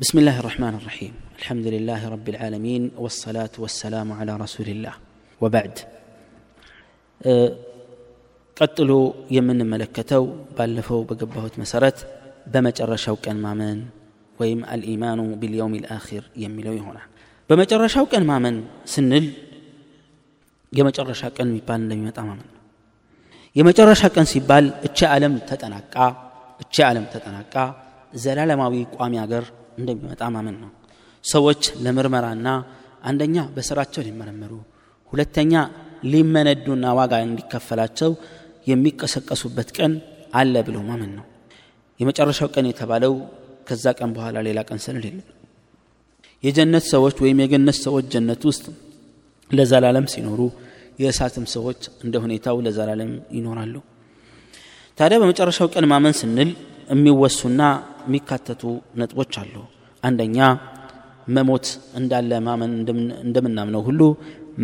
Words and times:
بسم 0.00 0.18
الله 0.20 0.36
الرحمن 0.44 0.74
الرحيم 0.76 1.12
الحمد 1.40 1.66
لله 1.72 2.00
رب 2.12 2.28
العالمين 2.28 2.90
والصلاة 3.00 3.50
والسلام 3.58 4.04
على 4.12 4.36
رسول 4.36 4.68
الله 4.68 4.92
وبعد 5.40 5.72
قتلوا 8.60 9.06
يمن 9.32 9.58
ملكته 9.70 10.22
بلفوا 10.58 11.02
بقبه 11.08 11.48
مسرات 11.58 11.98
بمجر 12.46 12.90
شوكا 12.96 13.32
مامن 13.32 13.84
ويم 14.38 14.60
الإيمان 14.68 15.18
باليوم 15.40 15.72
الآخر 15.80 16.22
يملو 16.44 16.72
هنا 16.76 17.00
بمجر 17.50 17.80
شوكا 17.96 18.18
مامن 18.20 18.54
سنل 18.84 19.26
يمجر 20.76 21.06
شوكا 21.20 21.42
ميبال 21.48 21.80
لم 21.88 22.04
يتعمامن 22.12 22.48
يمجر 23.58 23.88
شوكا 24.02 24.22
سيبال 24.32 24.64
اتشا 24.84 25.08
ألم 25.16 25.34
تتناكا 25.50 26.06
اتشا 26.60 26.84
ألم 26.92 27.04
تتناكا 27.14 27.64
زلالة 28.24 28.54
ماوي 28.60 28.82
قوامي 28.92 29.20
أقر 29.24 29.44
እንደሚመጣ 29.80 30.20
ማመን 30.34 30.56
ነው 30.64 30.70
ሰዎች 31.32 31.62
ለምርመራና 31.84 32.48
አንደኛ 33.08 33.36
በስራቸው 33.54 34.02
ሊመረመሩ 34.08 34.52
ሁለተኛ 35.12 35.52
ሊመነዱና 36.12 36.84
ዋጋ 36.98 37.12
እንዲከፈላቸው 37.28 38.10
የሚቀሰቀሱበት 38.70 39.68
ቀን 39.78 39.92
አለ 40.40 40.54
ብሎ 40.68 40.76
ማመን 40.90 41.10
ነው 41.18 41.24
የመጨረሻው 42.02 42.48
ቀን 42.54 42.66
የተባለው 42.70 43.12
ከዛ 43.68 43.84
ቀን 43.98 44.10
በኋላ 44.16 44.38
ሌላ 44.48 44.58
ቀን 44.68 44.78
ስለሌለ 44.86 45.18
የጀነት 46.46 46.84
ሰዎች 46.94 47.16
ወይም 47.24 47.38
የገነት 47.44 47.78
ሰዎች 47.86 48.06
ጀነት 48.14 48.42
ውስጥ 48.50 48.64
ለዘላለም 49.56 50.06
ሲኖሩ 50.14 50.40
የእሳትም 51.02 51.44
ሰዎች 51.54 51.80
እንደ 52.04 52.14
ሁኔታው 52.24 52.56
ለዘላለም 52.66 53.10
ይኖራሉ 53.36 53.74
ታዲያ 54.98 55.16
በመጨረሻው 55.22 55.68
ቀን 55.74 55.84
ማመን 55.92 56.14
ስንል 56.20 56.50
የሚወሱና 56.92 57.60
የሚካተቱ 58.06 58.62
ነጥቦች 59.00 59.34
አሉ 59.42 59.54
አንደኛ 60.08 60.38
መሞት 61.36 61.66
እንዳለ 62.00 62.30
ማመን 62.46 62.72
እንደምናምነው 63.26 63.82
ሁሉ 63.88 64.00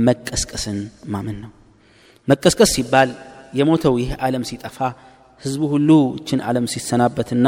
መቀስቀስን 0.09 0.79
ማመን 1.15 1.37
ነው 1.45 1.51
መቀስቀስ 2.31 2.71
ሲባል 2.77 3.11
የሞተው 3.59 3.95
ይህ 4.03 4.11
ዓለም 4.27 4.45
ሲጠፋ 4.51 4.77
ህዝቡ 5.45 5.63
ሁሉ 5.75 5.89
እችን 6.19 6.41
ዓለም 6.49 6.67
ሲሰናበትና 6.75 7.47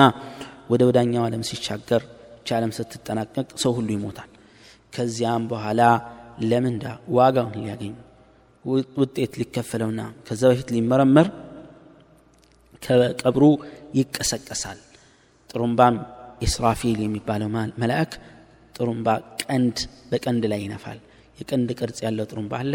ወደ 0.73 0.83
ወዳኛው 0.89 1.23
ዓለም 1.29 1.43
ሲሻገር 1.51 2.03
እች 2.39 2.49
ዓለም 2.59 2.73
ስትጠናቀቅ 2.79 3.47
ሰው 3.65 3.73
ሁሉ 3.79 3.89
ይሞታል 3.97 4.31
ከዚያም 4.97 5.45
በኋላ 5.53 5.83
ለምንዳ 6.51 6.85
ዋጋውን 7.19 7.55
ሊያገኝ 7.63 7.95
ውጤት 9.03 9.33
ሊከፈለውና 9.41 10.03
ከዛ 10.29 10.43
በፊት 10.53 10.69
ሊመረመር 10.77 11.29
ከቀብሩ 12.87 13.43
ይቀሰቀሳል 14.01 14.79
ጥሩምባም 15.55 15.97
ኢስራፊል 16.47 16.99
የሚባለው 17.07 17.49
መልአክ 17.83 18.13
ጥሩምባ 18.77 19.09
ቀንድ 19.43 19.77
በቀንድ 20.11 20.45
ላይ 20.53 20.61
ይነፋል 20.67 20.99
የቀንድ 21.41 21.69
ቅርጽ 21.81 21.99
ያለው 22.07 22.25
ጥሩምባ 22.31 22.55
አለ 22.65 22.75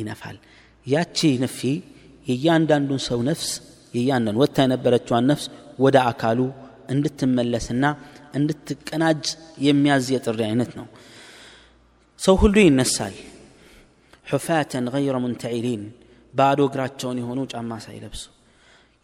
ይነፋል 0.00 0.36
ያቺ 0.92 1.18
ንፊ 1.42 1.58
የእያንዳንዱን 2.30 3.00
ሰው 3.08 3.18
ነፍስ 3.30 3.50
የእያንዳንዱ 3.96 4.38
ወጥታ 4.42 4.58
የነበረችዋን 4.66 5.26
ነፍስ 5.30 5.44
ወደ 5.84 5.96
አካሉ 6.10 6.40
እንድትመለስና 6.94 7.84
እንድትቀናጅ 8.38 9.22
የሚያዝ 9.66 10.06
የጥሪ 10.14 10.40
አይነት 10.50 10.70
ነው 10.78 10.86
ሰው 12.24 12.34
ሁሉ 12.42 12.54
ይነሳል 12.68 13.14
ሑፋተን 14.32 14.86
ገይረ 14.94 15.16
ሙንተዒሊን 15.24 15.82
ባዶ 16.38 16.60
እግራቸውን 16.70 17.20
የሆኑ 17.22 17.38
ጫማ 17.54 17.72
ሳይለብሱ 17.86 18.24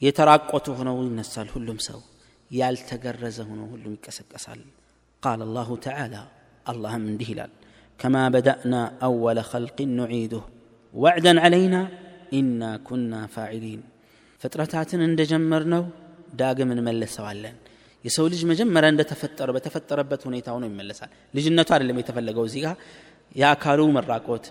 የተራቆቱ 0.06 0.66
ሆነው 0.78 0.96
ይነሳል 1.08 1.48
ሁሉም 1.56 1.78
ሰው 1.88 1.98
ያልተገረዘ 2.58 3.36
ሆኖ 3.48 3.60
ሁሉም 3.72 3.92
ይቀሰቀሳል 3.96 4.60
ቃል 5.24 5.40
አላሁ 5.46 5.68
ተዓላ 5.86 6.14
አላህም 6.72 7.02
እንዲህ 7.10 7.28
ይላል 7.32 7.52
ከማ 8.00 8.14
በዳእና 8.34 8.74
አወለ 9.06 9.38
ኸልቅን 9.50 9.90
ኑዒዱህ 9.98 10.44
ወዕደን 11.04 11.38
ዐለይና 11.46 11.76
ኢና 12.38 12.62
ኩና 12.88 13.12
ፋዒሊን 13.34 13.80
ፍጥረታትን 14.42 15.00
እንደ 15.08 15.20
ጀመርነው 15.32 15.82
ዳግም 16.40 16.70
እንመልሰዋለን 16.74 17.56
የሰው 18.06 18.26
ልጅ 18.32 18.42
መጀመሪያ 18.52 18.88
እንደተፈጠረ 18.94 19.48
በተፈጠረበት 19.56 20.22
ሁኔታ 20.28 20.46
ሆኖ 20.56 20.64
ይመለሳል 20.72 21.10
ልጅነቱ 21.38 21.70
አይደለም 21.76 22.00
የተፈለገው 22.02 22.44
እዚህ 22.50 22.62
ጋር 22.66 22.76
የአካሉ 23.40 23.80
መራቆት 23.96 24.46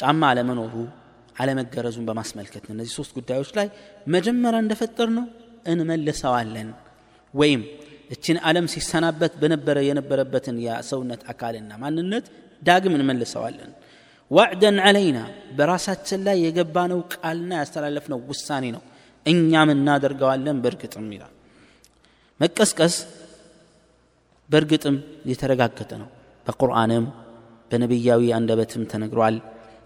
ጫማ 0.00 0.20
አለመኖሩ 0.32 0.74
አለመገረዙን 1.42 2.06
በማስመልከት 2.10 2.62
ነው 2.68 2.72
እነዚህ 2.76 2.94
ሶስት 2.98 3.12
ጉዳዮች 3.18 3.50
ላይ 3.60 3.68
መጀመሪያ 4.16 4.60
እንደፈጠር 4.66 5.08
ነው 5.18 5.26
እንመልሰዋለን 5.72 6.68
ወይም 7.40 7.60
እችን 8.14 8.36
ዓለም 8.48 8.66
ሲሰናበት 8.72 9.32
በነበረ 9.42 9.78
የነበረበትን 9.90 10.56
የሰውነት 10.66 11.22
አካልና 11.32 11.70
ማንነት 11.82 12.26
ዳግም 12.66 12.94
እንመልሰዋለን 12.98 13.70
ዋዕደን 14.36 14.76
አለይና 14.88 15.18
በራሳችን 15.58 16.20
ላይ 16.26 16.36
የገባነው 16.46 17.00
ቃልና 17.14 17.50
ያስተላለፍነው 17.62 18.20
ውሳኔ 18.30 18.64
ነው 18.76 18.82
እኛም 19.32 19.68
እናደርገዋለን 19.76 20.56
በእርግጥም 20.64 21.06
ይላል 21.16 21.32
መቀስቀስ 22.42 22.96
በእርግጥም 24.52 24.96
የተረጋገጠ 25.32 25.90
ነው 26.02 26.08
በቁርአንም 26.46 27.04
በነቢያዊ 27.70 28.24
አንደበትም 28.38 28.82
ተነግሯል 28.92 29.36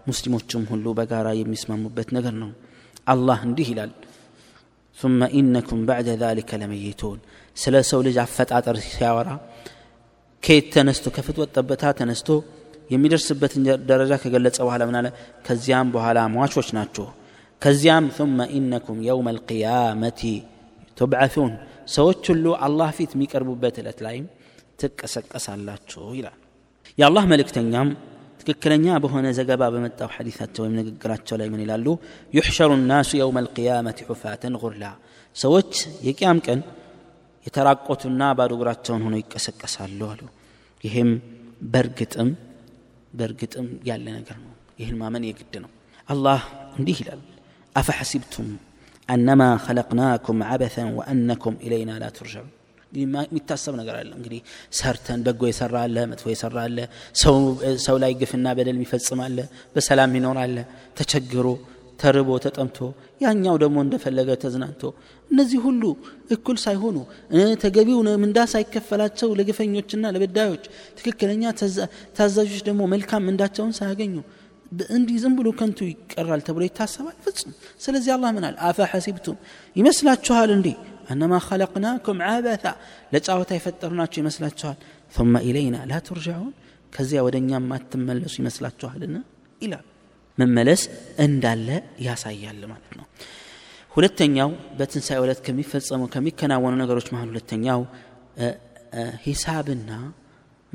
ሙስሊሞችም 0.09 0.63
ሁሉ 0.71 0.85
በጋራ 0.99 1.27
የሚስማሙበት 1.41 2.09
ነገር 2.17 2.33
ነው 2.43 2.49
አላህ 3.13 3.39
እንዲህ 3.49 3.67
ይላል 3.73 3.91
ثم 4.95 5.23
إنكم 5.23 5.85
بعد 5.91 6.07
ذلك 6.23 6.49
لميتون 6.53 7.17
سلسو 7.61 8.01
لجع 8.05 8.25
فتعة 8.39 8.63
رسيارة 8.77 9.35
كيت 10.45 10.65
تنستو 10.73 11.09
كفت 11.15 11.37
وطبتها 11.41 11.91
تنستو 11.99 12.37
يميدر 12.93 13.17
سبت 13.29 13.53
درجة 13.93 14.15
كقلت 14.23 14.55
أوها 14.59 14.77
لمن 14.79 14.95
على 14.99 15.11
كزيام 15.45 15.87
بها 15.93 16.09
لا 16.17 16.23
مواش 16.33 16.53
وشناتشو 16.57 17.05
كزيام 17.63 18.03
ثم 18.17 18.37
إنكم 18.57 18.97
يوم 19.09 19.27
القيامة 19.35 20.19
تبعثون 20.99 21.51
سوتش 21.95 22.25
اللو 22.33 22.51
الله 22.65 22.89
في 22.97 23.03
ميكربو 23.21 23.53
بيت 23.63 23.77
الأتلايم 23.83 24.25
تك 24.79 24.99
أسال 25.37 25.59
الله 25.59 25.75
تشو 25.87 26.13
يا 26.99 27.05
الله 27.09 27.23
ملك 27.31 27.49
تنجم 27.55 27.89
ትክክለኛ 28.47 28.85
በሆነ 29.03 29.25
ዘገባ 29.39 29.63
በመጣው 29.73 30.09
ሐዲታቸው 30.15 30.61
ወይም 30.63 30.73
ንግግራቸው 30.79 31.35
ላይ 31.41 31.47
ምን 31.53 31.61
ይላሉ 31.63 31.87
ዩሕሸሩ 32.37 32.69
ናሱ 32.91 33.09
የውም 33.21 33.37
አልቅያመት 33.41 33.99
ሑፋትን 34.09 34.53
ጉርላ 34.61 34.83
ሰዎች 35.43 35.71
የቅያም 36.07 36.39
ቀን 36.47 36.59
የተራቆቱና 37.47 38.23
ባዶ 38.39 38.51
እግራቸውን 38.59 39.03
ሆነው 39.07 39.19
ይቀሰቀሳሉ 39.23 39.99
አሉ 40.13 40.21
ይህም 40.85 41.09
በእርግጥም 41.73 42.29
በእርግጥም 43.19 43.67
ያለ 43.89 44.05
ነገር 44.17 44.37
ነው 44.45 44.51
ይህን 44.81 44.95
ማመን 45.01 45.25
የግድ 45.29 45.53
ነው 45.65 45.71
አላህ 46.15 46.41
እንዲህ 46.79 46.99
ይላል 47.03 47.23
አፈሐሲብቱም 47.81 48.49
أنما 49.15 49.49
خلقناكم 49.65 50.35
عبثا 50.49 50.85
وأنكم 50.97 51.53
إلينا 51.65 51.93
لا 52.01 52.09
ترجعون 52.17 52.51
የሚታሰብ 53.01 53.73
ነገር 53.81 53.95
አለ 54.01 54.09
እንግዲህ 54.19 54.39
ሰርተን 54.79 55.19
በጎ 55.27 55.41
የሰራ 55.51 55.75
አለ 55.87 55.95
መጥፎ 56.11 56.25
የሰራ 56.35 56.57
አለ 56.67 56.77
ሰው 57.85 57.95
ላይ 58.03 58.11
ግፍና 58.21 58.47
በደል 58.57 58.75
የሚፈጽም 58.79 59.21
አለ 59.27 59.37
በሰላም 59.75 60.15
ይኖር 60.19 60.39
አለ 60.45 60.57
ተቸግሮ 60.99 61.47
ተርቦ 62.01 62.29
ተጠምቶ 62.45 62.77
ያኛው 63.23 63.55
ደግሞ 63.63 63.77
እንደፈለገ 63.85 64.29
ተዝናንቶ 64.43 64.81
እነዚህ 65.33 65.59
ሁሉ 65.65 65.83
እኩል 66.35 66.57
ሳይሆኑ 66.65 66.97
ተገቢው 67.63 67.99
ምንዳ 68.23 68.39
ሳይከፈላቸው 68.53 69.29
ለግፈኞችና 69.39 70.05
ለበዳዮች 70.15 70.63
ትክክለኛ 70.99 71.43
ታዛዦች 72.19 72.61
ደግሞ 72.69 72.81
መልካም 72.93 73.25
ምንዳቸውን 73.29 73.73
ሳያገኙ 73.79 74.15
እንዲህ 74.97 75.15
ዝም 75.21 75.33
ብሎ 75.37 75.47
ከንቱ 75.59 75.79
ይቀራል 75.91 76.41
ተብሎ 76.47 76.61
ይታሰባል 76.69 77.15
ፍጹም 77.23 77.53
ስለዚህ 77.85 78.11
አላህ 78.17 78.29
ምናል 78.37 78.53
አፈ 78.67 78.77
ሐሲብቱም 78.91 79.37
ይመስላችኋል 79.79 80.49
እንዲህ 80.57 80.75
أنما 81.11 81.37
خلقناكم 81.49 82.15
عبثا 82.29 82.73
لجاوتا 83.13 83.53
يفطرنا 83.59 84.05
شيء 84.13 84.23
مسلاتشوال 84.29 84.77
ثم 85.15 85.33
إلينا 85.47 85.79
لا 85.91 85.97
ترجعون 86.07 86.51
كزيا 86.95 87.21
ودنيا 87.25 87.59
ما 87.71 87.77
تملس 87.91 88.35
مسلاتشوالنا 88.47 89.21
إلى 89.63 89.79
من 90.39 90.49
ملس 90.57 90.81
أن 91.25 91.33
دال 91.43 91.67
يا 92.05 92.13
سايال 92.23 92.55
لما 92.61 93.05
ሁለተኛው 93.95 94.49
በትንሣኤ 94.79 95.15
ዕለት 95.21 95.39
ከሚፈጸሙ 95.45 96.01
ከሚከናወኑ 96.11 96.73
ነገሮች 96.81 97.07
መሀል 97.13 97.25
ሁለተኛው 97.31 97.79
ሂሳብና 99.25 99.89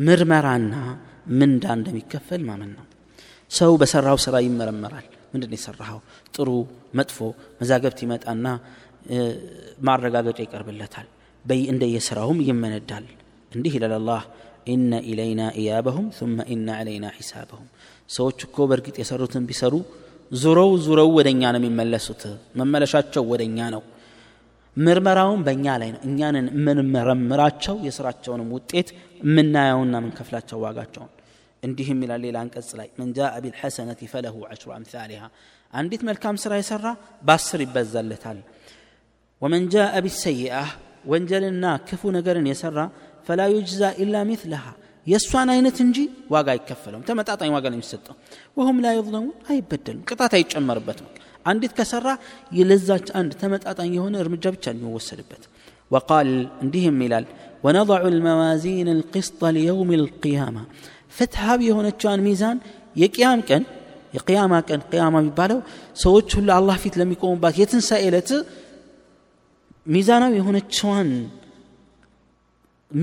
ምርመራና 0.06 0.74
ምንዳ 1.40 1.64
እንደሚከፈል 1.78 2.42
ማመን 2.48 2.70
ነው 2.78 2.84
ሰው 3.58 3.72
በሰራው 3.82 4.18
ስራ 4.26 4.36
ይመረመራል 4.46 5.06
ምንድን 5.32 5.54
የሰራኸው 5.56 6.00
ጥሩ 6.38 6.48
መጥፎ 7.00 7.16
መዛገብት 7.60 8.00
ይመጣና 8.06 8.44
ማረጋገጫ 9.86 10.38
ይቀርብለታል 10.46 11.06
እንደየስራውም 11.72 12.38
ይመነዳል 12.48 13.04
እንዲህ 13.56 13.72
ይላል 13.76 13.94
አላህ 14.00 14.22
ኢነ 14.74 14.90
ኢለይና 15.10 15.42
ኢያበሁም 15.62 16.06
ثመ 16.18 16.36
ኢነ 16.54 16.68
ዐለይና 16.78 17.06
ሒሳበሁም 17.18 17.66
ሰዎች 18.14 18.38
እኮ 18.46 18.56
በእርግጥ 18.70 18.96
የሰሩትን 19.02 19.44
ቢሰሩ 19.50 19.74
ዙረው 20.42 20.70
ዙረው 20.86 21.10
ወደ 21.18 21.28
እኛ 21.34 21.42
ነው 21.54 21.60
የሚመለሱት 21.62 22.22
መመለሻቸው 22.60 23.22
ወደ 23.32 23.40
እኛ 23.50 23.58
ነው 23.74 23.82
ምርመራውን 24.86 25.40
በእኛ 25.46 25.66
ላይ 25.82 25.90
ነው 25.94 26.00
እኛንን 26.08 26.46
የምንመረምራቸው 26.56 27.76
የስራቸውንም 27.86 28.48
ውጤት 28.56 28.88
የምናየውና 29.22 29.94
ምንከፍላቸው 30.06 30.58
ዋጋቸውን 30.64 31.12
እንዲህም 31.66 32.00
ይላል 32.04 32.20
ሌላ 32.26 32.36
አንቀጽ 32.44 32.68
ላይ 32.80 32.88
መን 32.98 33.08
ጃአ 33.18 33.30
ቢልሐሰነት 33.44 34.00
ፈለሁ 34.14 34.34
ዐሽሩ 34.50 34.68
አምሊሃ 34.78 35.22
አንዲት 35.80 36.02
መልካም 36.10 36.36
ስራ 36.44 36.52
የሰራ 36.62 36.86
በአስር 37.28 37.60
ይበዛለታል 37.66 38.40
ومن 39.44 39.62
جاء 39.74 39.92
بالسيئة 40.04 40.64
وانجلنا 41.10 41.70
كفو 41.88 42.06
نجر 42.18 42.36
يسرى 42.52 42.86
فلا 43.26 43.46
يجزى 43.56 43.88
إلا 44.02 44.20
مثلها 44.32 44.72
يسوان 45.12 45.48
أين 45.54 45.66
تنجي 45.76 46.04
واقع 46.34 46.54
يكفلهم 46.58 47.02
تم 47.08 47.18
تعطي 47.28 47.48
واقع 47.56 47.70
يستطع 47.82 48.14
وهم 48.58 48.76
لا 48.84 48.90
يظلمون 48.98 49.32
هاي 49.48 49.58
بدل 49.70 49.96
قطعة 50.08 50.32
يتشمر 50.42 50.76
ربتهم 50.78 51.10
عندك 51.50 51.72
كسرة 51.78 52.12
يلزج 52.58 53.04
عند 53.20 53.30
تم 53.40 53.52
تعطي 53.64 53.84
يهون 53.96 54.14
ارمجا 54.22 54.50
بتشان 54.54 54.76
يوصل 54.84 55.18
بت 55.28 55.42
وقال 55.92 56.28
عندهم 56.62 56.94
ملال 57.02 57.24
ونضع 57.64 57.98
الموازين 58.12 58.88
القسط 58.96 59.40
ليوم 59.58 59.90
القيامة 60.00 60.62
فتحة 61.18 61.56
يهون 61.68 61.86
تشان 61.98 62.18
ميزان 62.26 62.56
يقيام 63.02 63.40
كان 63.48 63.62
يقيام 64.18 64.52
كان 64.68 64.80
قيامة 64.92 65.18
ببالو 65.28 65.58
سويتش 66.02 66.32
الله 66.60 66.76
فيت 66.82 66.94
لم 67.00 67.10
يكون 67.14 67.34
بات 67.42 67.54
يتنسى 67.62 67.96
إلته 68.08 68.38
ሚዛናዊ 69.94 70.32
የሆነችዋን 70.38 71.10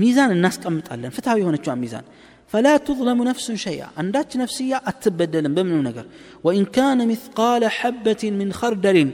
ሚዛን 0.00 0.30
እናስቀምጣለን 0.36 1.12
ፍትሐዊ 1.16 1.38
የሆነችዋን 1.42 1.78
ሚዛን 1.84 2.04
ፈላ 2.52 2.66
ቱظለሙ 2.86 3.18
ነፍሱን 3.28 3.56
ሸይአ 3.64 3.84
አንዳች 4.00 4.32
ነፍስያ 4.40 4.74
አትበደልም 4.90 5.54
በምንም 5.56 5.80
ነገር 5.88 6.06
ወኢን 6.46 6.66
ካነ 6.76 6.98
ምثቃለ 7.12 7.62
ሐበትን 7.78 8.34
ምን 8.40 8.50
ኸርደልን 8.58 9.10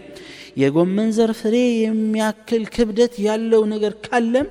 የጎመን 0.62 1.10
ዘር 1.18 1.32
ፍሬ 1.42 1.56
የሚያክል 1.84 2.64
ክብደት 2.74 3.14
ያለው 3.28 3.62
ነገር 3.74 3.94
ካለም 4.06 4.48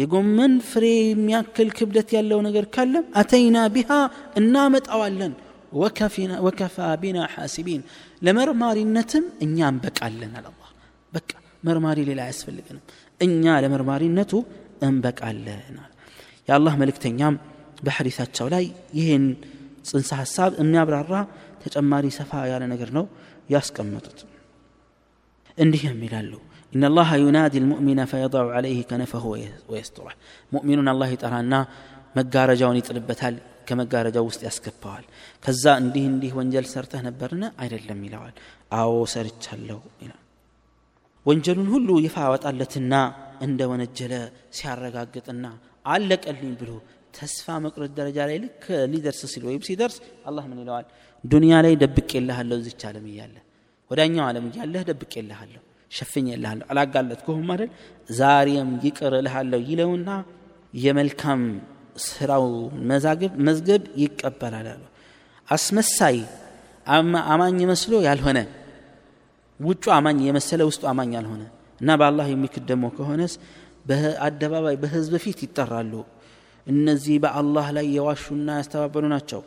የጎመን 0.00 0.54
ፍሬ 0.70 0.84
የሚያክል 1.12 1.68
ክብደት 1.78 2.08
ያለው 2.18 2.40
ነገር 2.48 2.64
ካለም 2.76 3.06
አተይና 3.22 3.56
ቢሃ 3.76 3.90
እናመጣዋለን 4.40 5.34
ወከፋ 6.46 6.76
ቢና 7.04 7.18
ሓሲቢን 7.36 7.82
ለመርማሪነትም 8.26 9.24
እኛ 9.46 9.58
እንበቃለን 9.72 10.34
አለ 10.40 10.46
መርማሪ 11.68 11.98
ሌላ 12.08 12.20
አያስፈልግንም 12.26 12.82
እኛ 13.26 13.44
ለመርማሪነቱ 13.64 14.32
እንበቃለናል 14.86 15.90
የአላህ 16.48 16.74
መልእክተኛም 16.82 17.34
በሐዲሳቸው 17.86 18.46
ላይ 18.54 18.64
ይህን 18.98 19.24
ጽንሰ 19.90 20.10
ሐሳብ 20.20 20.50
የሚያብራራ 20.62 21.12
ተጨማሪ 21.64 22.06
ሰፋ 22.18 22.30
ያለ 22.52 22.62
ነገር 22.72 22.90
ነው 22.98 23.04
ያስቀመጡት 23.56 24.20
እንዲህም 25.64 26.00
ይላሉ 26.08 26.34
إن 26.74 26.84
الله 26.90 27.08
ينادي 27.24 27.58
المؤمن 27.62 27.98
فيضع 28.12 28.42
عليه 28.56 28.78
كنفه 28.90 29.24
ويستره 29.70 30.12
مؤمن 30.54 30.86
الله 30.94 31.10
ترانا 31.22 31.60
مجار 32.18 32.48
جوني 32.60 32.80
تربتال 32.86 33.34
كما 33.68 33.88
جار 33.92 34.06
جوست 34.16 34.40
أسكبال 34.50 35.02
كذا 35.44 35.70
عندي 35.80 36.02
عندي 36.12 36.28
وانجل 36.36 36.64
سرته 36.74 36.98
نبرنا 37.08 37.46
عير 37.62 37.72
اللمي 37.80 38.08
أو 38.80 38.90
سرتش 39.14 39.44
اللو 39.54 39.80
ወንጀሉን 41.28 41.66
ሁሉ 41.74 41.88
ይፋ 42.06 42.14
ያወጣለትና 42.26 42.94
እንደ 43.46 43.60
ወነጀለ 43.70 44.12
ሲያረጋግጥና 44.56 45.44
አለቀልኝ 45.94 46.52
ብሎ 46.60 46.70
ተስፋ 47.16 47.46
መቁረጥ 47.64 47.90
ደረጃ 47.98 48.16
ላይ 48.28 48.36
ልክ 48.44 48.64
ሊደርስ 48.92 49.20
ሲል 49.32 49.44
ወይም 49.48 49.60
ሲደርስ 49.68 49.96
አላህ 50.28 50.44
ምን 50.50 50.58
ይለዋል 50.62 50.86
ዱንያ 51.32 51.54
ላይ 51.66 51.74
ደብቅ 51.82 52.08
የልሃለሁ 52.18 52.56
እዚች 52.62 52.82
ዓለም 52.90 53.04
እያለ 53.12 53.36
ወዳኛው 53.92 54.24
ዓለም 54.28 54.44
እያለህ 54.50 54.82
ደብቅ 54.90 55.12
የልሃለሁ 55.20 55.62
ሸፍኝ 55.96 56.26
የልሃለሁ 56.34 57.16
ከሁም 57.26 57.48
አደል 57.54 57.70
ዛሬም 58.20 58.70
ይቅር 58.86 59.14
እልሃለሁ 59.22 59.60
ይለውና 59.70 60.10
የመልካም 60.84 61.42
ስራው 62.08 62.46
መዛግብ 62.90 63.34
መዝገብ 63.48 63.82
ይቀበላል 64.04 64.66
አሉ 64.74 64.84
አስመሳይ 65.56 66.16
አማኝ 66.96 67.60
መስሎ 67.72 67.92
ያልሆነ 68.08 68.38
ውጩ 69.68 69.84
አማኝ 69.98 70.18
የመሰለ 70.28 70.62
ውስጡ 70.70 70.82
አማኝ 70.92 71.10
ያልሆነ 71.18 71.42
እና 71.80 71.90
በአላህ 72.00 72.26
የሚክድ 72.32 72.64
ደግሞ 72.70 72.86
ከሆነስ 72.98 73.34
በአደባባይ 73.88 74.76
በህዝብ 74.82 75.12
ፊት 75.24 75.38
ይጠራሉ 75.46 75.92
እነዚህ 76.72 77.16
በአላህ 77.24 77.66
ላይ 77.76 77.86
የዋሹና 77.96 78.48
ያስተባበሉ 78.60 79.04
ናቸው 79.16 79.42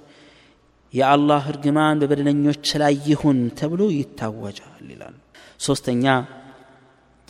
የአላህ 0.98 1.44
እርግማን 1.54 1.98
በበደለኞች 2.02 2.68
ላይ 2.84 2.94
ይሁን 3.10 3.40
ተብሎ 3.60 3.82
ይታወጃል 4.00 4.86
ይላሉ 4.94 5.16
ሶስተኛ 5.68 6.06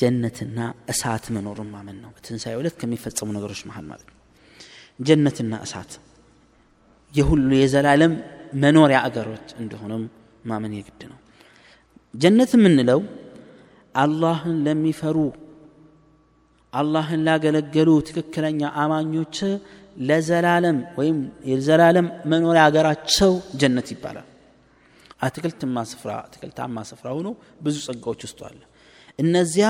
ጀነትና 0.02 0.60
እሳት 0.92 1.26
መኖሩን 1.36 1.70
ማመን 1.76 1.98
ነው 2.04 2.12
በትንሣኤ 2.18 2.54
ሁለት 2.60 2.76
ከሚፈጸሙ 2.82 3.30
ነገሮች 3.38 3.62
መሀል 3.70 3.86
ማለት 3.94 4.06
ነው 4.12 4.18
ጀነትና 5.08 5.54
እሳት 5.66 5.92
የሁሉ 7.18 7.50
የዘላለም 7.64 8.14
መኖሪያ 8.64 9.00
አገሮች 9.08 9.48
እንደሆኑም 9.64 10.04
ማመን 10.50 10.74
የግድ 10.80 11.02
ነው 11.12 11.18
ጀነት 12.22 12.52
የምንለው 12.58 13.02
አላህን 14.04 14.56
ለሚፈሩ 14.68 15.18
አላህን 16.80 17.22
ላገለገሉ 17.28 17.90
ትክክለኛ 18.08 18.62
አማኞች 18.82 19.38
ለዘላለም 20.10 20.78
ወይም 21.00 21.18
የዘላለም 21.52 22.08
መኖሪያ 22.32 22.62
ሀገራቸው 22.68 23.32
ጀነት 23.62 23.88
ይባላል 23.96 24.28
አትክልትማ 25.28 25.78
ስፍራ 25.92 26.12
አትክልታማ 26.26 26.76
ስፍራ 26.92 27.08
ሆኖ 27.18 27.30
ብዙ 27.68 27.76
ጸጋዎች 27.88 28.22
ውስጥ 28.28 28.40
አለ 28.50 28.60
እነዚያ 29.24 29.70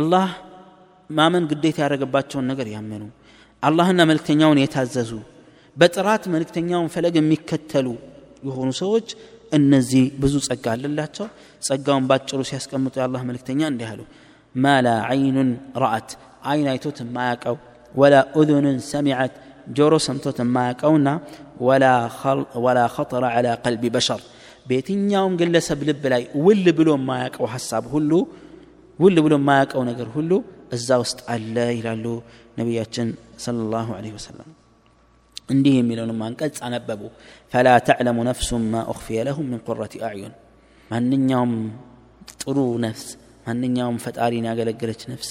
አላህ 0.00 0.28
ማመን 1.18 1.44
ግዴታ 1.50 1.76
ያደረገባቸውን 1.84 2.46
ነገር 2.52 2.68
ያመኑ 2.76 3.02
አላህና 3.68 4.00
መልክተኛውን 4.10 4.58
የታዘዙ 4.62 5.10
በጥራት 5.80 6.24
መልእክተኛውን 6.34 6.90
ፈለግ 6.94 7.14
የሚከተሉ 7.20 7.88
የሆኑ 8.48 8.70
ሰዎች 8.82 9.08
እነዚህ 9.58 10.04
ብዙ 10.22 10.34
ጸጋ 10.46 10.64
አለላቸው 10.74 11.26
ጸጋውን 11.66 12.04
ባጭሩ 12.10 12.38
ሲያስቀምጡ 12.50 12.94
የአላህ 13.00 13.20
መልእክተኛ 13.28 13.60
እንዲህ 13.72 13.88
አሉ 13.92 14.00
ማ 14.64 14.72
ላ 14.86 14.90
አይኑን 15.12 15.50
ረአት 15.82 16.10
አይን 16.52 16.66
አይቶት 16.72 16.98
የማያቀው 17.04 17.56
ወላ 18.00 18.14
ኡذኑን 18.40 18.78
ሰሚዐት 18.92 19.34
ጆሮ 19.76 19.92
ሰምቶት 20.06 20.36
የማያቀውና 20.44 21.08
ወላ 22.64 22.78
ኸጠረ 22.96 23.22
ዐላ 23.36 23.46
ቀልቢ 23.64 23.84
በሸር 23.96 24.22
በየትኛውም 24.68 25.34
ግለሰብ 25.40 25.80
ልብ 25.90 26.04
ላይ 26.14 26.22
ውል 26.46 26.64
ብሎ 26.80 26.88
የማያቀው 26.98 27.48
ሀሳብ 27.54 27.84
ሁሉ 27.94 28.10
ውል 29.04 29.18
ብሎ 29.26 29.32
የማያቀው 29.40 29.82
ነገር 29.90 30.10
ሁሉ 30.18 30.30
እዛ 30.78 30.88
ውስጥ 31.04 31.18
አለ 31.36 31.56
ይላሉ 31.78 32.04
ነቢያችን 32.60 33.08
ሰለላሁ 33.46 33.88
ዐለይሂ 33.98 34.12
ወሰለም 34.18 34.48
እንዲህ 35.54 35.74
የሚለውንም 35.78 36.20
አንቀጽ 36.26 36.56
አነበቡ 36.66 37.00
ፈላ 37.52 37.68
ተዕለሙ 37.88 38.18
ነፍሱን 38.28 38.64
ማ 38.72 38.76
ኡኽፊየ 38.92 39.18
ለሁም 39.28 39.46
ምን 39.52 39.60
ቁረት 39.66 39.92
አዕዩን 40.08 40.34
ማንኛውም 40.92 41.52
ጥሩ 42.42 42.56
ነፍስ 42.86 43.04
ማንኛውም 43.46 43.98
ፈጣሪን 44.04 44.46
ያገለግለች 44.50 45.02
ነፍስ 45.12 45.30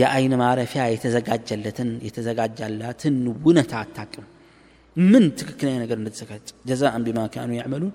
የአይን 0.00 0.32
ማረፊያ 0.42 0.82
የተዘጋጀለትን 0.94 1.90
የተዘጋጃላትን 2.06 3.16
ውነታ 3.46 3.72
አታቅም 3.84 4.26
ምን 5.12 5.24
ትክክለኛ 5.40 5.74
ነገር 5.84 5.96
እንደተዘጋጀ 6.00 6.48
ጀዛአን 6.68 7.02
ቢማ 7.06 7.20
ካኑ 7.34 7.50
ያዕመሉን 7.60 7.92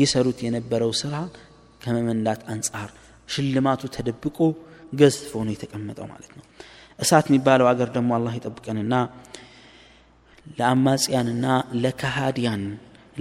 ይሰሩት 0.00 0.38
የነበረው 0.46 0.90
ስራ 1.02 1.14
ከመመንዳት 1.84 2.40
አንጻር 2.54 2.90
ሽልማቱ 3.34 3.82
ተደብቆ 3.96 4.38
ገዝፎ 5.00 5.30
ነው 5.46 5.52
የተቀመጠው 5.56 6.06
ማለት 6.14 6.32
ነው 6.38 6.44
እሳት 7.04 7.26
የሚባለው 7.30 7.66
አገር 7.70 7.88
ደግሞ 7.96 8.10
አላህ 8.18 8.32
ይጠብቀንና 8.38 8.94
ለአማጽያንና 10.58 11.46
ለካሃዲያን 11.82 12.62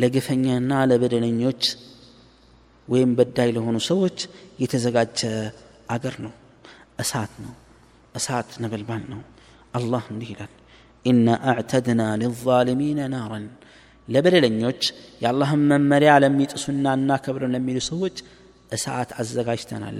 ለግፈኛና 0.01 0.71
ለበደለኞች 0.89 1.63
ወይም 2.91 3.11
በዳይ 3.17 3.49
ለሆኑ 3.55 3.77
ሰዎች 3.91 4.17
የተዘጋጀ 4.63 5.19
አገር 5.95 6.15
ነው 6.25 6.33
እሳት 7.03 7.33
ነው 7.45 7.53
እሳት 8.19 8.49
ነበልባል 8.63 9.03
ነው 9.13 9.21
አላህ 9.79 10.03
እንዲህ 10.13 10.29
ይላል 10.33 10.53
ኢና 11.09 11.27
አዕተድና 11.51 12.01
ሊዛሊሚነ 12.23 12.99
ናረን 13.13 13.45
ለበደለኞች 14.13 14.81
የአላህን 15.23 15.61
መመሪያ 15.71 16.11
ለሚጥሱና 16.23 16.85
እናከብር 16.99 17.43
ለሚሉ 17.55 17.79
ሰዎች 17.91 18.17
እሳት 18.75 19.09
አዘጋጅተናል 19.21 19.99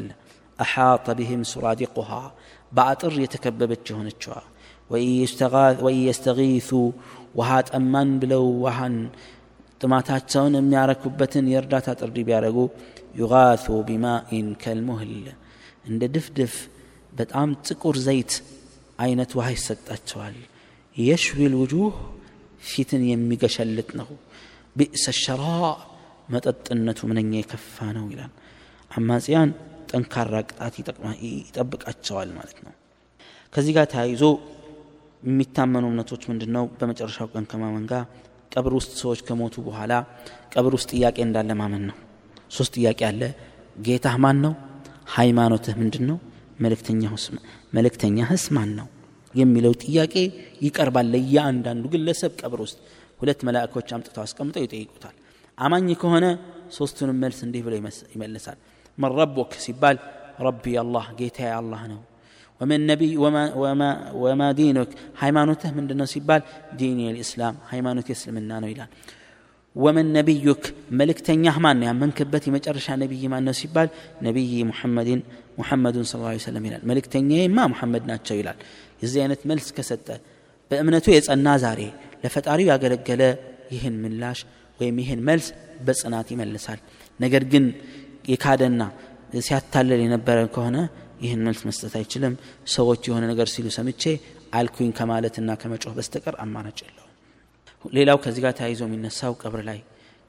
አሓጠ 0.64 1.06
ብህም 1.20 1.44
ሱራዲቁሃ 1.54 2.10
በአጥር 2.76 3.14
የተከበበች 3.26 3.86
የሆነችዋ 3.92 4.34
ወይ 4.94 5.96
የስተغይሱ 6.10 6.70
ውሃ 7.40 7.50
ጠማን 7.72 8.10
ብለው 8.22 8.46
ውሃን 8.64 8.96
ጥማታቸውን 9.82 10.54
የሚያረኩበትን 10.58 11.46
የእርዳታ 11.52 11.88
ጥሪ 12.00 12.16
ቢያደረጉ 12.28 12.58
ዩጋሱ 13.22 13.66
ቢማኢን 13.88 14.48
ከልሙህል 14.64 15.14
እንደ 15.90 16.02
ድፍድፍ 16.16 16.56
በጣም 17.20 17.50
ጥቁር 17.68 17.96
ዘይት 18.08 18.34
አይነት 19.06 19.32
ውሃ 19.40 19.48
ይሰጣቸዋል 19.58 20.36
የሽዊ 21.08 21.40
ልውጁህ 21.54 21.96
ፊትን 22.70 23.04
የሚገሸልጥ 23.14 23.90
ነው 24.02 24.10
ብእሰ 24.80 25.06
ሸራ 25.24 25.44
መጠጥነቱ 26.34 27.00
ምንኛ 27.10 27.32
የከፋ 27.42 27.78
ነው 27.98 28.06
ይላል 28.14 28.34
አማጽያን 29.00 29.50
ጠንካራ 29.92 30.34
ቅጣት 30.50 30.74
ይጠብቃቸዋል 30.82 32.30
ማለት 32.38 32.60
ነው 32.66 32.74
ከዚህ 33.56 33.74
ጋር 33.78 33.88
ተያይዞ 33.94 34.24
የሚታመኑ 35.30 35.84
እምነቶች 35.92 36.24
ምንድን 36.32 36.52
ነው 36.58 36.64
በመጨረሻው 36.80 37.28
ቀን 37.34 37.46
ከማመን 37.52 37.84
ጋር 37.92 38.04
ቀብር 38.54 38.74
ውስጥ 38.78 38.92
ሰዎች 39.02 39.20
ከሞቱ 39.28 39.56
በኋላ 39.68 39.94
ቀብር 40.54 40.74
ውስጥ 40.78 40.90
ጥያቄ 40.94 41.18
እንዳለ 41.28 41.52
ማመን 41.60 41.84
ነው 41.90 41.98
ሶስት 42.56 42.72
ጥያቄ 42.80 43.00
አለ 43.10 43.22
ጌታህ 43.88 44.16
ማን 44.24 44.38
ነው 44.46 44.54
ሃይማኖትህ 45.18 45.76
ምንድን 45.82 46.04
ነው 46.12 46.18
መልእክተኛህስ 47.76 48.46
ማን 48.58 48.72
ነው 48.80 48.88
የሚለው 49.42 49.74
ጥያቄ 49.86 50.14
ይቀርባል 50.66 51.08
ለእያንዳንዱ 51.14 51.86
ግለሰብ 51.96 52.32
ቀብር 52.42 52.62
ውስጥ 52.66 52.78
ሁለት 53.22 53.42
መላእኮች 53.48 53.90
አምጥተው 53.98 54.24
አስቀምጠው 54.26 54.64
ይጠይቁታል 54.68 55.16
አማኝ 55.66 55.88
ከሆነ 56.04 56.26
ሶስቱንም 56.80 57.18
መልስ 57.24 57.40
እንዲህ 57.48 57.64
ብሎ 57.68 57.74
ይመልሳል 58.18 58.60
መን 59.04 59.46
ሲባል 59.68 59.98
ረቢ 60.48 60.66
አላህ 60.84 61.06
ጌታ 61.20 61.40
አላህ 61.62 61.82
ነው 61.94 62.00
ومن 62.62 62.88
نبي 62.88 63.18
وما 63.18 63.54
وما 63.54 64.12
وما 64.16 64.52
دينك 64.62 64.88
حيمانته 65.22 65.70
من 65.78 65.84
دنو 65.90 66.06
سيبال 66.14 66.42
ديني 66.82 67.06
الاسلام 67.16 67.56
حيمانك 67.70 68.08
يسلم 68.14 68.36
النانو 68.44 68.68
الى 68.74 68.86
ومن 69.84 70.06
نبيك 70.18 70.64
ملك 71.00 71.20
تنيا 71.28 71.52
حمان 71.58 71.78
من 72.02 72.10
كبتي 72.18 72.50
ما 72.54 72.60
جرش 72.66 72.88
نبي 73.04 73.22
ما 73.34 73.40
نو 73.46 73.52
سيبال 73.62 73.88
نبي 74.28 74.52
محمد 74.70 75.10
محمد 75.60 75.96
صلى 76.10 76.18
الله 76.20 76.32
عليه 76.34 76.46
وسلم 76.50 76.64
الى 76.70 76.78
ملك 76.92 77.06
تنيا 77.16 77.46
ما 77.58 77.64
محمد 77.74 78.02
ناتشو 78.10 78.36
الى 78.42 78.54
زينت 79.14 79.42
ملس 79.50 79.68
كسته 79.78 80.16
بامنته 80.70 81.12
يصنا 81.18 81.54
زاري 81.64 81.88
لفطاري 82.24 82.64
ياغلغله 82.72 83.30
يهن 83.76 83.94
ملاش 84.04 84.40
ويم 84.80 84.98
يهن 85.04 85.20
ملس 85.30 85.46
بصنات 85.86 86.28
يملسال 86.34 86.80
نجر 87.24 87.44
جن 87.52 87.66
يكادنا 88.34 88.88
ሲያታለል 89.48 90.00
የነበረ 90.06 90.38
ከሆነ 90.56 90.78
ይህን 91.24 91.42
መልስ 91.48 91.62
መስጠት 91.70 91.94
አይችልም 92.00 92.34
ሰዎች 92.76 93.02
የሆነ 93.10 93.24
ነገር 93.32 93.48
ሲሉ 93.56 93.68
ሰምቼ 93.78 94.04
አልኩኝ 94.60 94.90
ከማለትና 95.00 95.50
ከመጮህ 95.62 95.94
በስተቀር 95.98 96.36
አማራጭ 96.44 96.80
የለውም 96.88 97.10
ሌላው 97.98 98.18
ከዚህ 98.24 98.42
ጋር 98.46 98.54
ተያይዞ 98.60 98.82
የሚነሳው 98.90 99.34
ቀብር 99.42 99.62
ላይ 99.70 99.80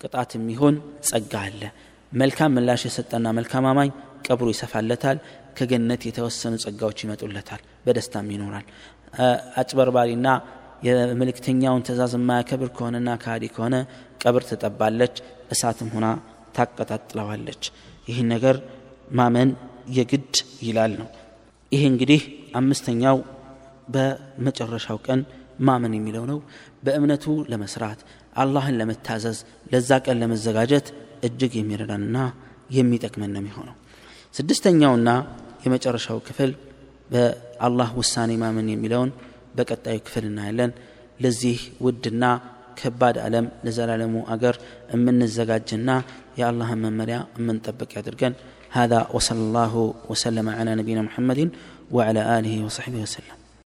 ቅጣት 0.05 0.31
የሚሆን 0.39 0.75
ጸጋ 1.11 1.33
አለ 1.49 1.63
መልካም 2.23 2.53
ምላሽ 2.57 2.83
የሰጠና 2.89 3.27
መልካም 3.39 3.67
አማኝ 3.73 3.91
ቀብሩ 4.27 4.47
ይሰፋለታል 4.55 5.19
ከገነት 5.59 6.03
የተወሰኑ 6.09 6.55
ጸጋዎች 6.65 6.99
ይመጡለታል 7.05 7.61
በደስታም 7.87 8.29
ይኖራል 8.35 8.67
አጭበርባሪና 9.61 10.27
የምልክተኛውን 10.87 11.83
ትእዛዝ 11.87 12.13
የማያከብር 12.21 12.71
ከሆነና 12.77 13.11
ካዲ 13.25 13.45
ከሆነ 13.57 13.77
ቀብር 14.23 14.45
ትጠባለች 14.51 15.17
እሳትም 15.55 15.91
ሆና 15.95 16.07
ታቀጣጥለዋለች 16.57 17.63
ይህን 18.11 18.27
ነገር 18.35 18.57
ማመን 19.19 19.51
የግድ 19.99 20.35
ይላል 20.67 20.93
ነው 21.01 21.09
ይሄ 21.75 21.83
እንግዲህ 21.93 22.21
አምስተኛው 22.61 23.17
በመጨረሻው 23.95 24.99
ቀን 25.07 25.21
ማመን 25.69 25.93
የሚለው 25.99 26.25
ነው 26.33 26.39
በእምነቱ 26.87 27.25
ለመስራት 27.53 28.01
አላህን 28.43 28.77
ለመታዘዝ 28.81 29.39
ለዛ 29.73 29.91
ቀን 30.05 30.17
ለመዘጋጀት 30.23 30.87
እጅግ 31.27 31.53
የሚረዳንና 31.61 32.19
የሚጠቅመን 32.77 33.31
ነው 33.35 33.41
የሚሆነው 33.43 33.75
ስድስተኛውና 34.39 35.09
የመጨረሻው 35.65 36.19
ክፍል 36.29 36.51
በአላህ 37.15 37.89
ውሳኔ 38.01 38.31
ማመን 38.43 38.69
የሚለውን 38.75 39.11
በቀጣዩ 39.57 39.97
ክፍል 40.07 40.25
እናያለን 40.31 40.71
ለዚህ 41.25 41.59
ውድና 41.87 42.25
ከባድ 42.81 43.17
ዓለም 43.27 43.47
ለዘላለሙ 43.67 44.15
አገር 44.35 44.57
የምንዘጋጅና 44.93 45.91
የአላህን 46.41 46.81
መመሪያ 46.87 47.19
የምንጠብቅ 47.39 47.91
ያድርገን 47.99 48.35
هذا 48.73 49.07
وصلى 49.13 49.39
الله 49.39 49.95
وسلم 50.09 50.49
على 50.49 50.75
نبينا 50.75 51.03
محمد 51.03 51.51
وعلى 51.91 52.39
اله 52.39 52.65
وصحبه 52.65 52.99
وسلم 53.03 53.42